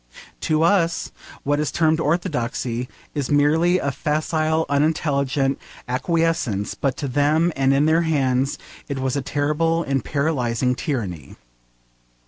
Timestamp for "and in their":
7.55-8.01